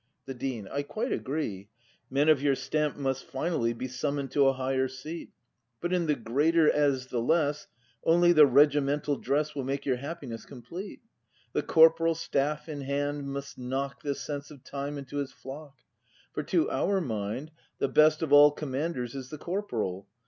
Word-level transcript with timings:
The 0.25 0.33
Dean. 0.33 0.67
I 0.67 0.81
quite 0.81 1.11
agree. 1.11 1.69
Men 2.09 2.27
of 2.27 2.41
your 2.41 2.55
stamp 2.55 2.97
must 2.97 3.23
finally 3.23 3.71
Be 3.71 3.87
summon 3.87 4.25
'd 4.25 4.31
to 4.31 4.47
a 4.47 4.53
higher 4.53 4.87
seat; 4.87 5.29
But, 5.79 5.93
in 5.93 6.07
the 6.07 6.15
greater 6.15 6.67
as 6.71 7.05
the 7.05 7.21
less, 7.21 7.67
Only 8.03 8.31
the 8.31 8.47
regimental 8.47 9.15
dress 9.17 9.53
Will 9.53 9.63
make 9.63 9.85
your 9.85 9.97
happiness 9.97 10.43
complete. 10.43 11.01
The 11.53 11.61
corporal, 11.61 12.15
staff 12.15 12.67
in 12.67 12.81
hand, 12.81 13.27
must 13.27 13.59
knock 13.59 14.01
The 14.01 14.15
sense 14.15 14.49
of 14.49 14.63
Time 14.63 14.97
into 14.97 15.17
his 15.17 15.31
flock; 15.33 15.77
For, 16.33 16.41
to 16.41 16.71
our 16.71 16.99
mind, 16.99 17.51
the 17.77 17.87
best 17.87 18.23
of 18.23 18.33
all 18.33 18.49
Commanders 18.49 19.13
is 19.13 19.29
the 19.29 19.37
corporal. 19.37 20.07